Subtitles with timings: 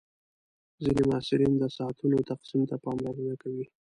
[0.83, 3.65] ځینې محصلین د ساعتونو تقسیم ته پاملرنه کوي.